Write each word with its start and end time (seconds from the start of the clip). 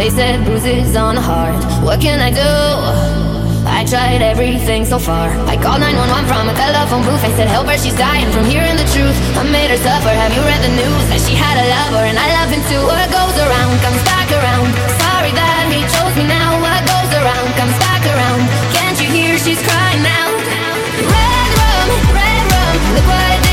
They 0.00 0.08
said 0.08 0.48
bruises 0.48 0.96
on 0.96 1.16
the 1.16 1.20
heart. 1.20 1.60
What 1.84 2.00
can 2.00 2.24
I 2.24 2.32
do? 2.32 2.56
I 3.68 3.84
tried 3.84 4.24
everything 4.24 4.88
so 4.88 4.96
far. 4.96 5.28
I 5.44 5.60
called 5.60 5.84
911 5.84 6.24
from 6.24 6.48
a 6.48 6.56
telephone 6.56 7.04
booth. 7.04 7.20
I 7.20 7.28
said, 7.36 7.52
Help 7.52 7.68
her, 7.68 7.76
she's 7.76 7.92
dying 8.00 8.32
from 8.32 8.48
hearing 8.48 8.80
the 8.80 8.88
truth. 8.96 9.12
I 9.36 9.44
made 9.44 9.68
her 9.68 9.76
suffer. 9.76 10.08
Have 10.08 10.32
you 10.32 10.40
read 10.40 10.64
the 10.64 10.72
news? 10.72 11.04
That 11.12 11.20
she 11.20 11.36
had 11.36 11.52
a 11.60 11.68
lover 11.68 12.08
and 12.08 12.16
I 12.16 12.32
love 12.32 12.48
him 12.48 12.64
too. 12.72 12.80
What 12.80 13.12
goes 13.12 13.36
around 13.44 13.76
comes 13.84 14.00
back 14.08 14.32
around. 14.32 14.72
Sorry 15.04 15.36
that 15.36 15.68
he 15.68 15.84
chose 15.92 16.16
me 16.16 16.24
now. 16.24 16.56
What 16.64 16.80
goes 16.88 17.12
around 17.20 17.48
comes 17.60 17.76
back 17.84 18.00
around. 18.08 18.48
Can't 18.72 18.96
you 19.04 19.08
hear 19.12 19.36
she's 19.36 19.60
crying 19.60 20.00
now? 20.00 20.32
Red 21.12 21.48
rum, 21.60 21.88
red 22.16 22.44
rum. 22.56 22.76
Look 22.96 23.04
what 23.04 23.49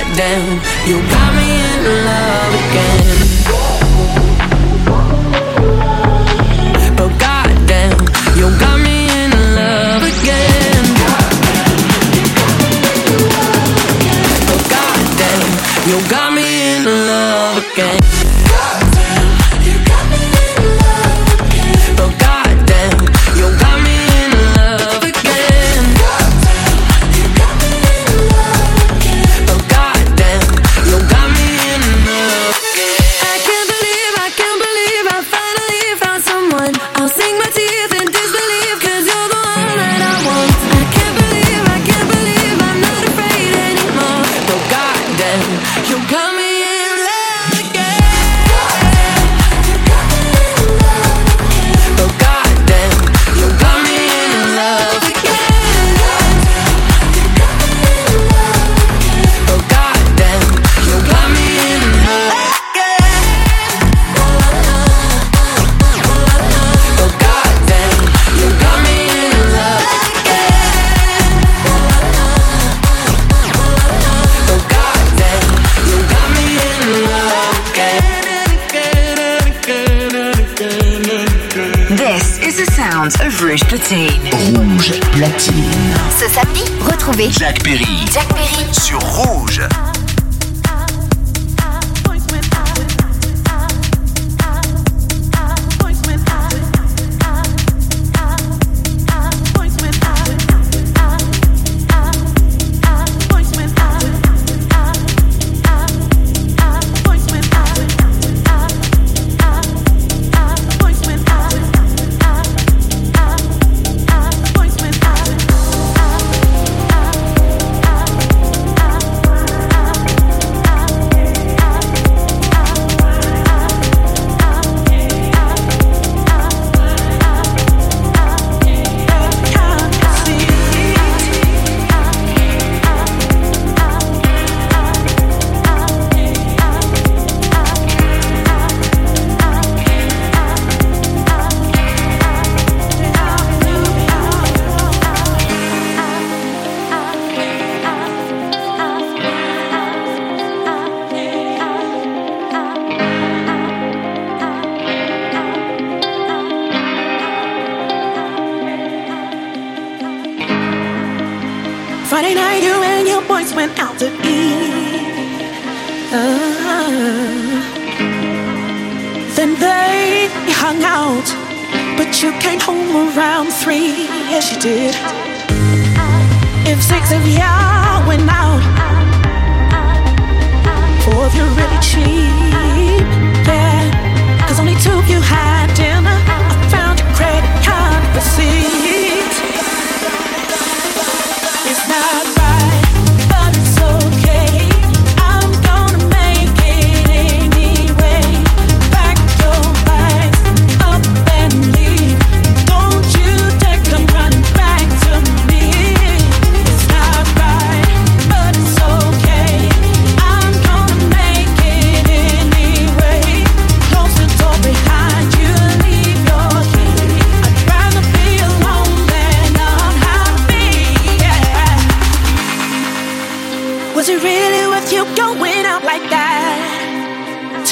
goddamn, 0.00 0.60
you 0.86 1.00
got 1.10 1.34
me 1.34 1.60
in 1.60 2.04
love. 2.04 2.59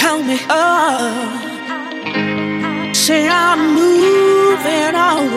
held 0.08 0.26
me 0.26 0.38
up. 0.48 1.44
Say 2.94 3.28
I'm 3.28 3.74
moving 3.74 4.94
on, 4.94 5.28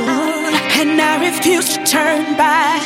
and 0.80 1.02
I 1.10 1.14
refuse 1.28 1.68
to 1.76 1.80
turn 1.84 2.24
back. 2.38 2.82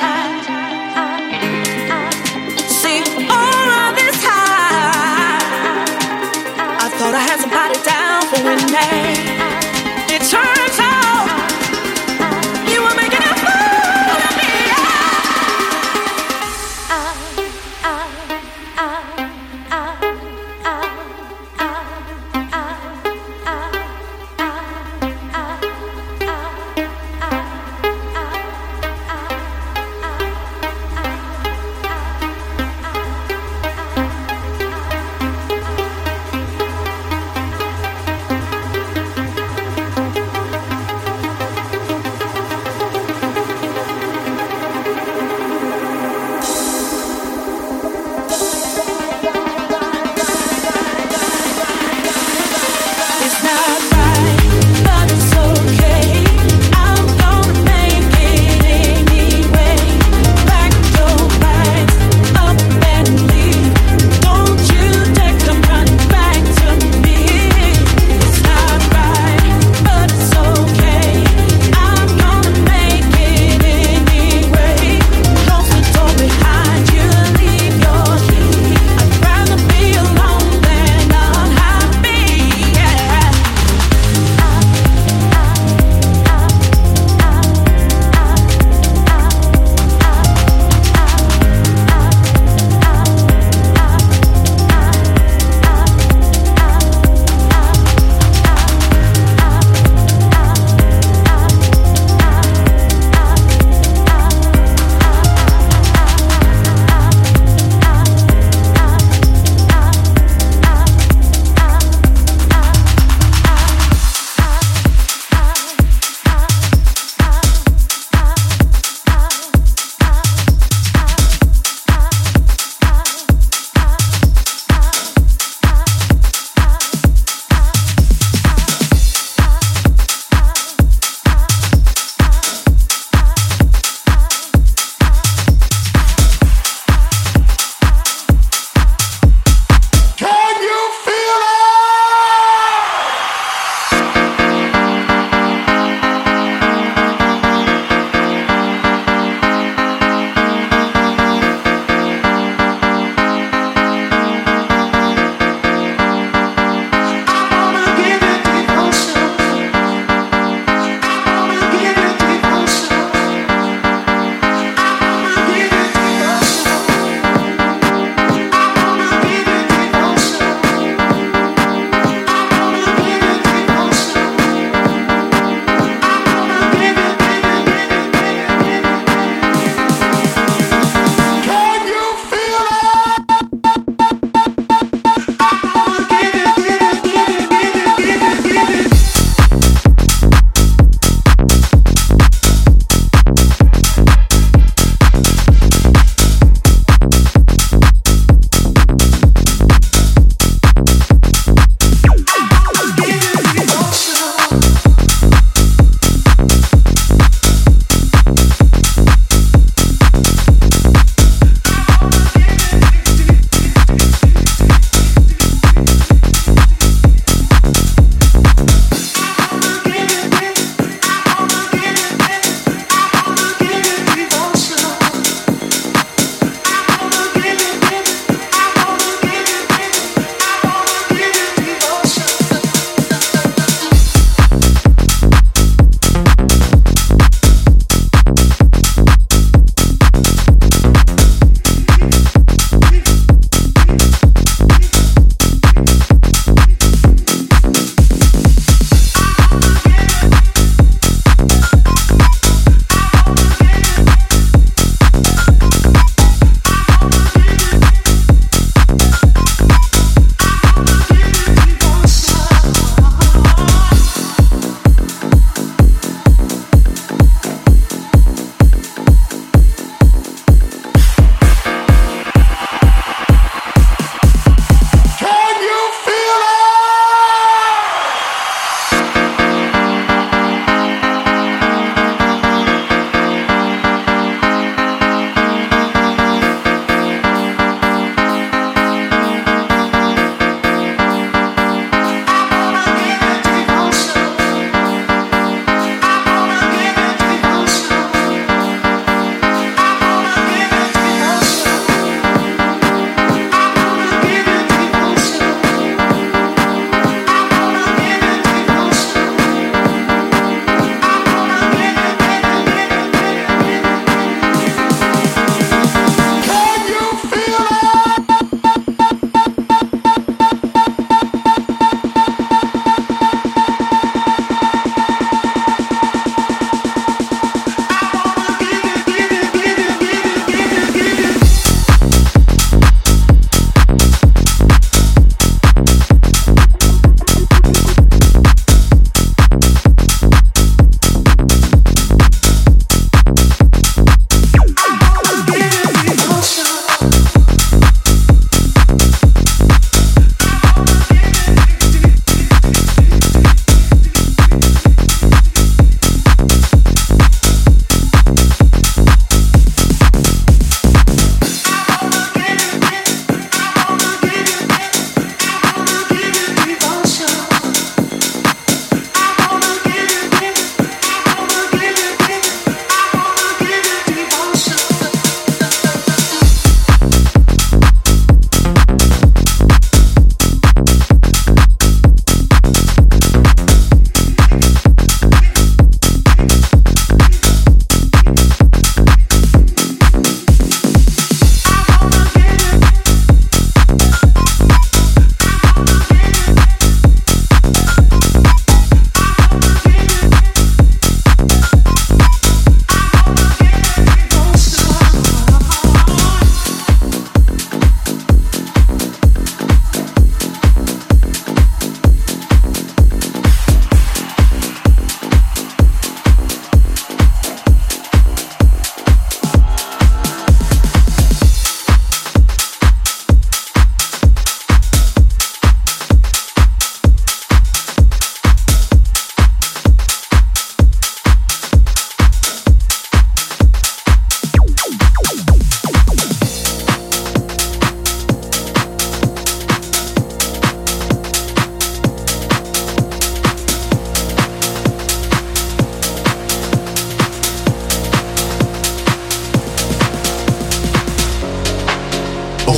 See, 2.81 3.01
all 3.37 3.67
of 3.83 3.91
this 4.01 4.17
time, 4.23 5.85
I 6.83 6.87
thought 6.97 7.13
I 7.19 7.23
had 7.29 7.39
somebody 7.43 7.77
down 7.91 8.21
for 8.29 8.39
one 8.51 8.65
day. 8.79 9.24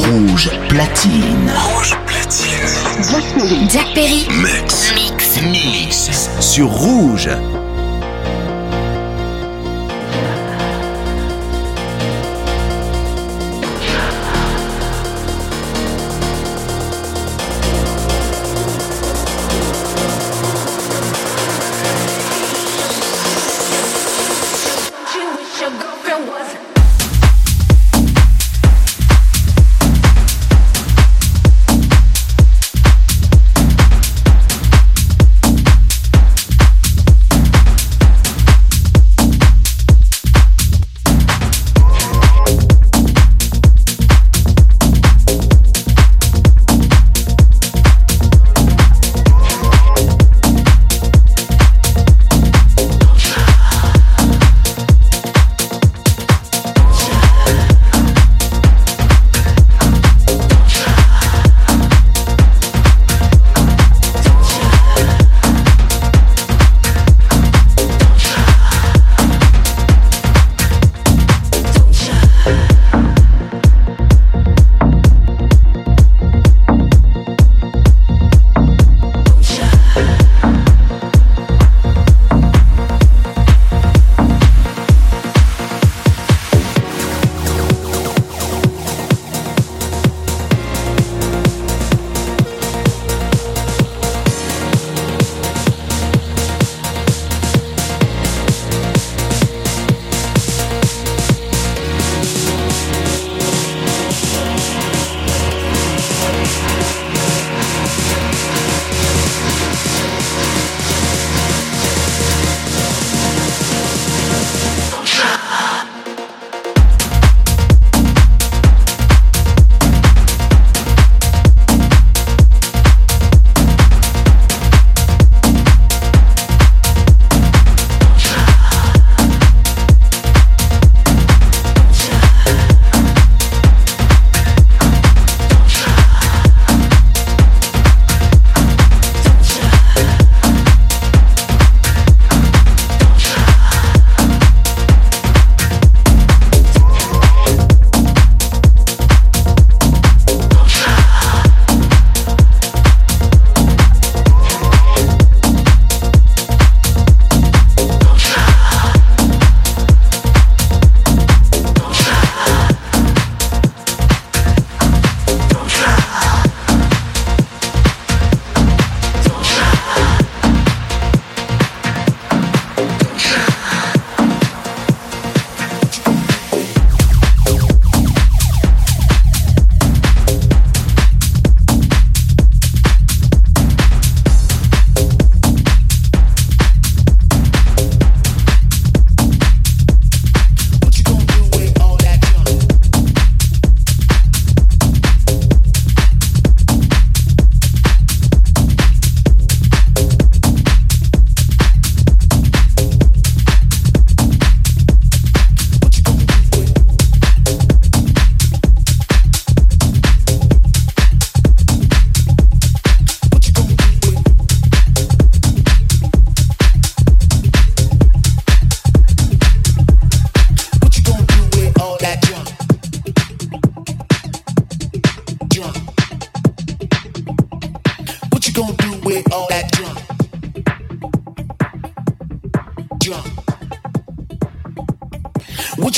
Rouge 0.10 0.50
platine. 0.70 1.52
Rouge 1.54 1.94
platine. 2.06 3.68
Jack 3.70 3.94
Perry. 3.94 4.26
Mix. 4.42 4.94
Mix. 4.96 5.42
Mix. 5.42 6.30
Sur 6.40 6.70
Rouge. 6.70 7.30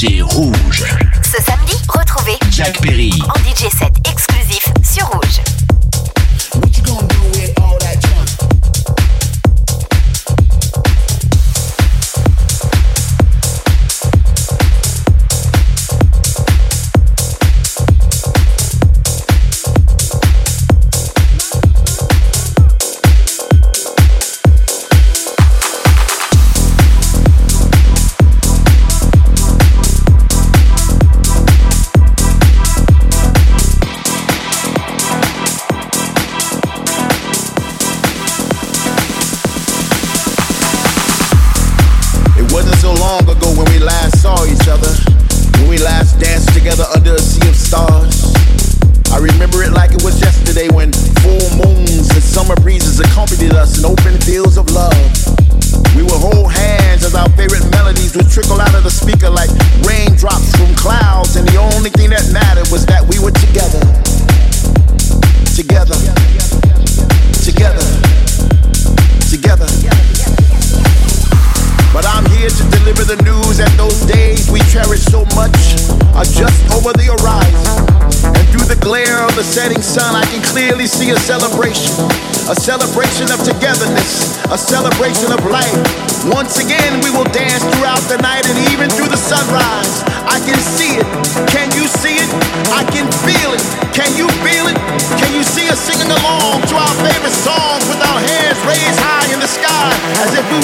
C'est 0.00 0.22
rouge. 0.22 0.87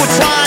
more 0.06 0.18
time. 0.18 0.43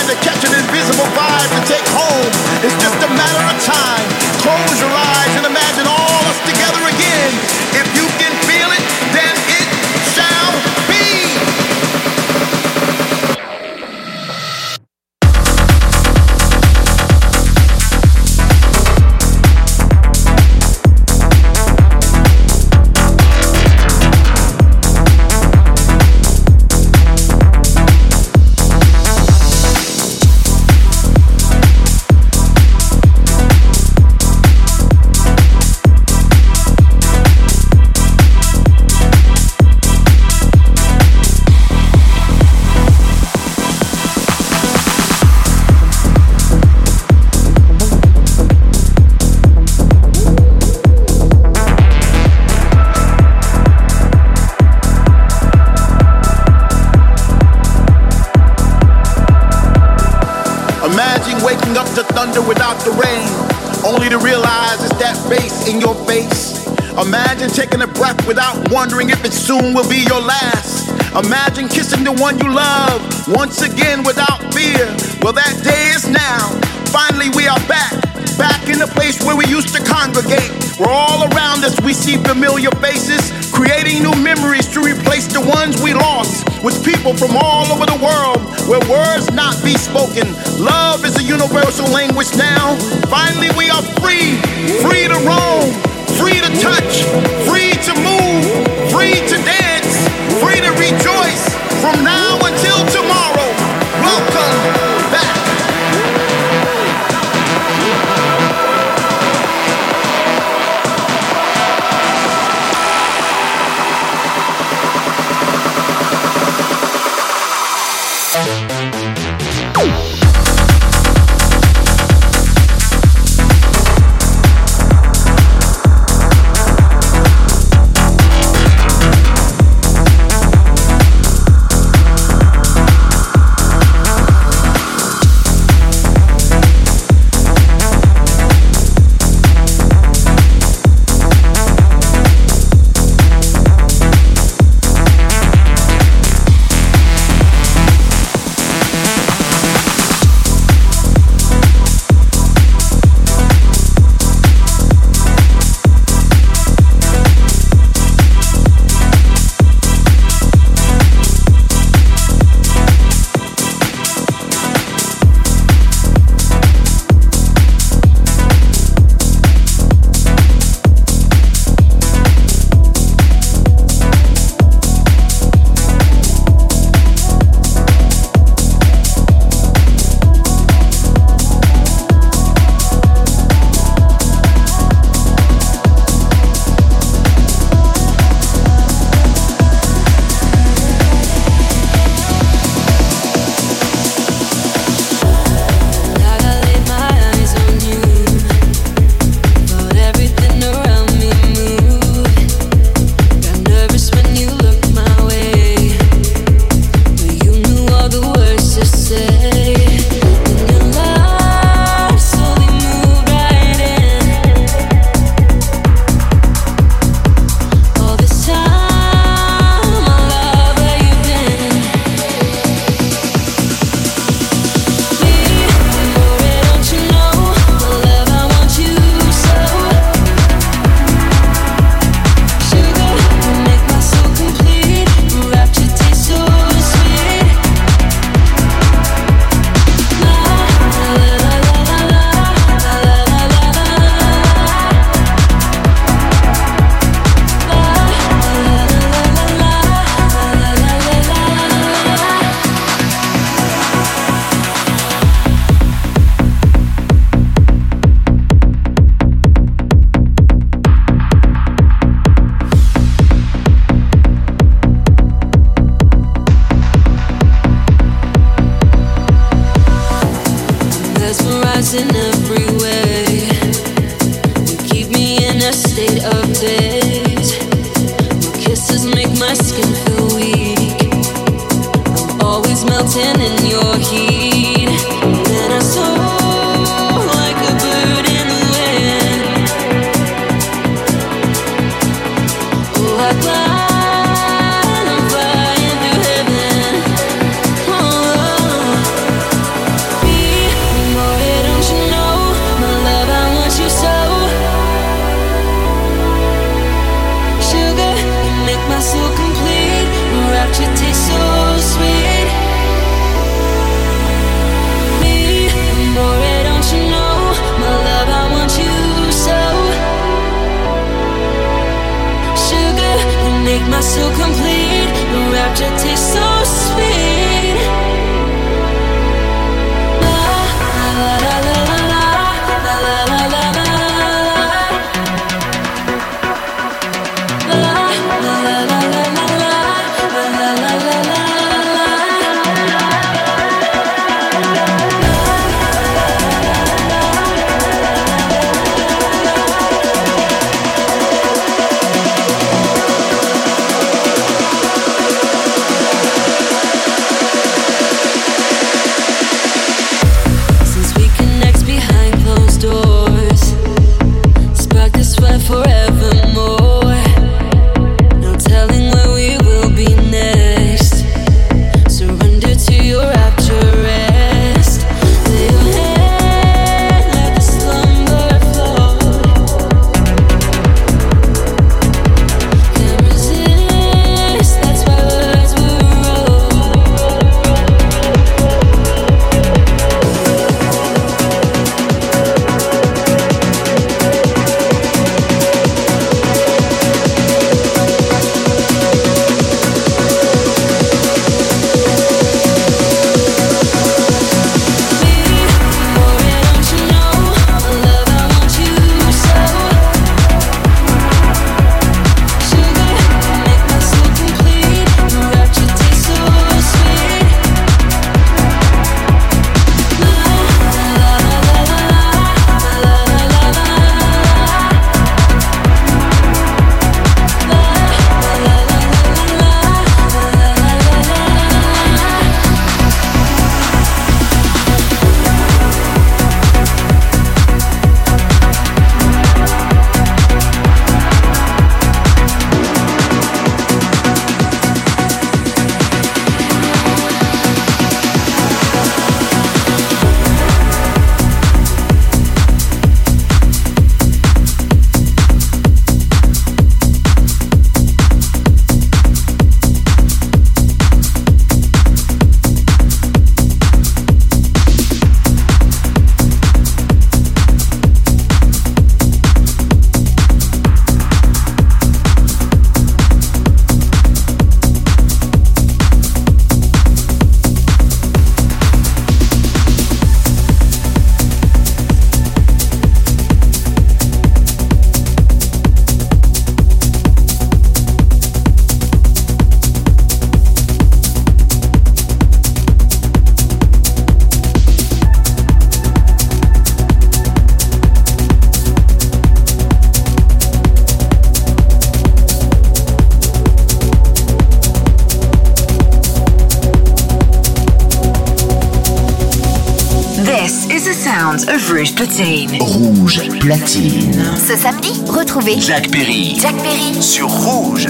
Platine. 512.18 512.78
Rouge 512.80 513.48
Platine. 513.60 514.42
Ce 514.56 514.74
samedi, 514.74 515.22
retrouvez 515.28 515.80
Jack 515.80 516.10
Perry. 516.10 516.58
Jack 516.60 516.74
Perry. 516.78 517.22
Sur 517.22 517.48
Rouge. 517.48 518.08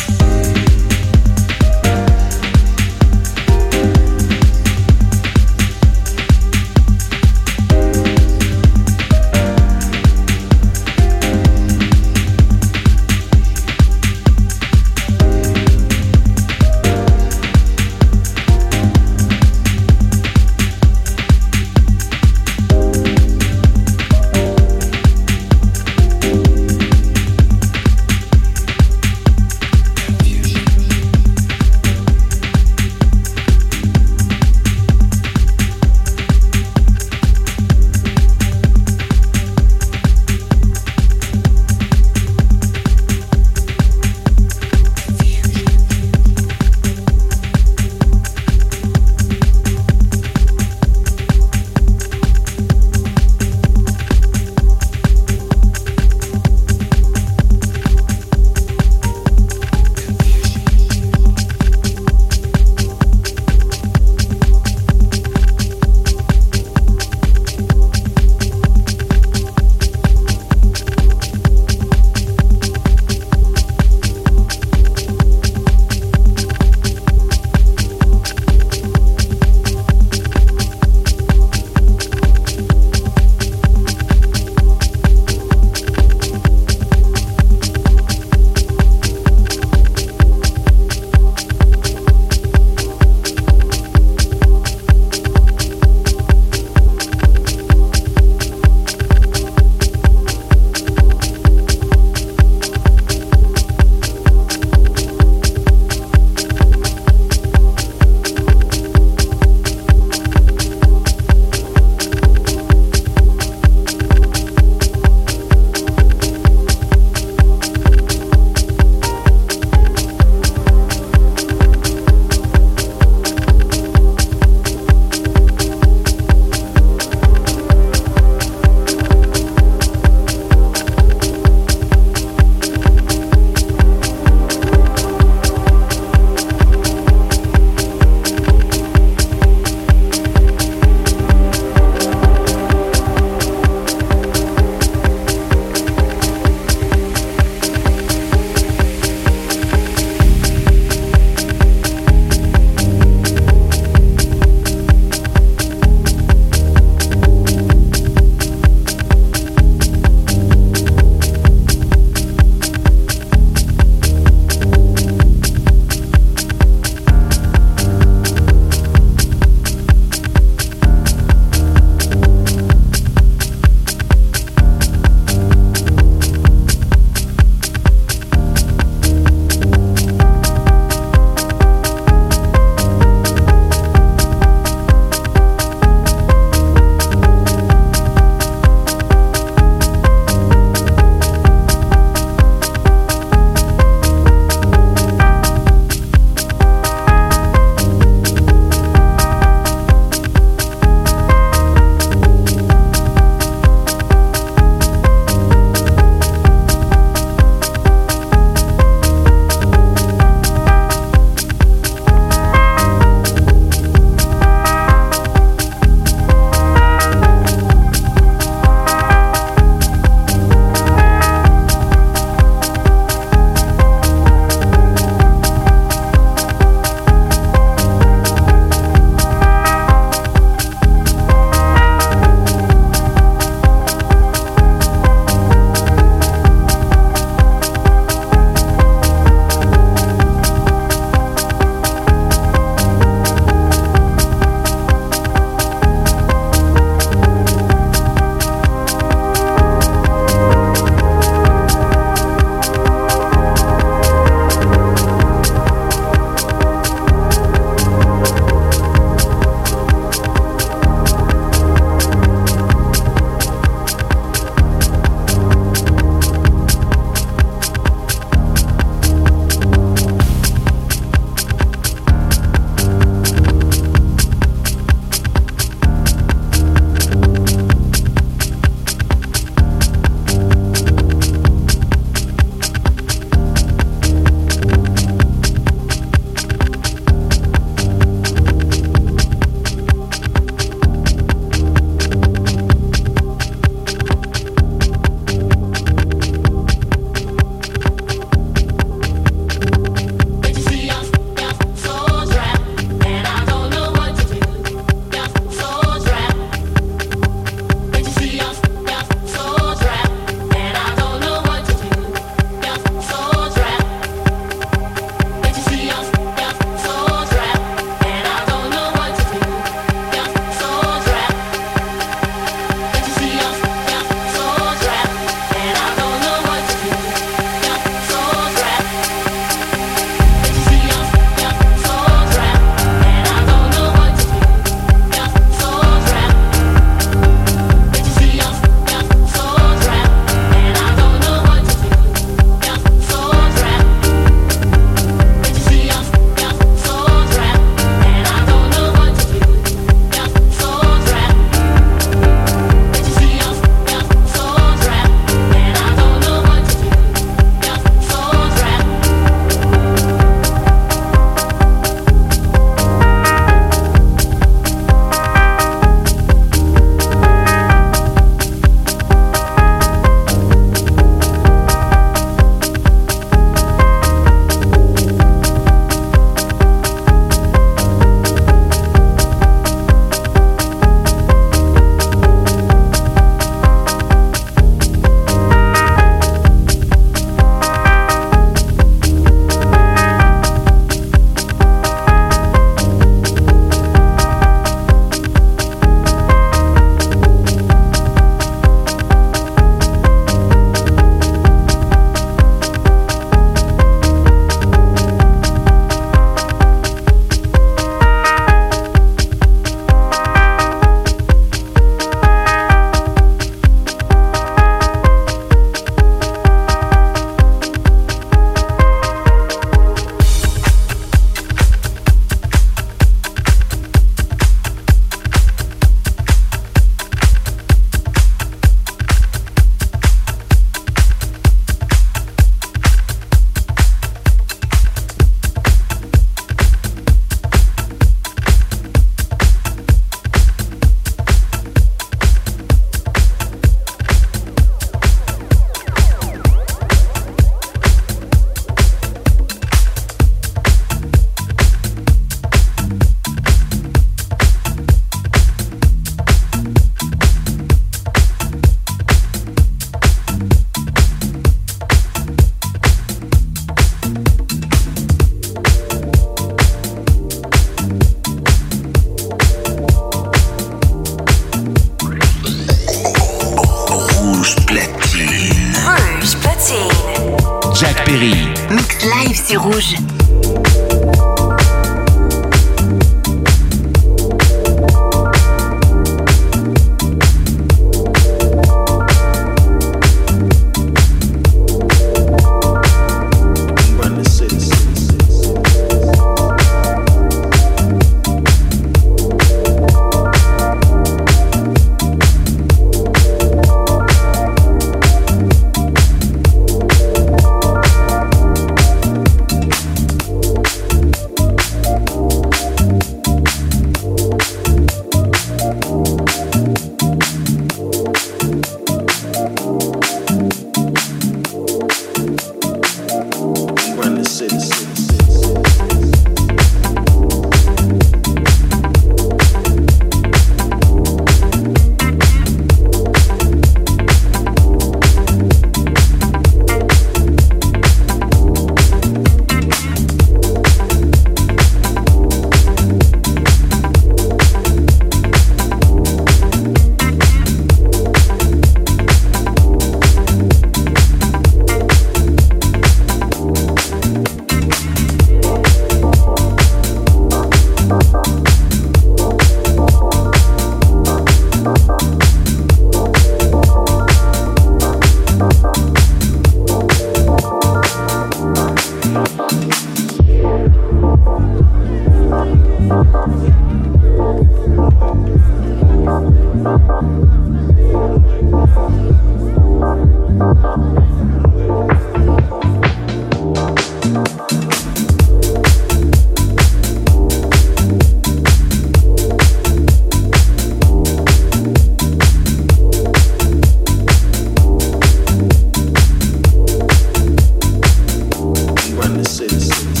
places. 599.39 600.00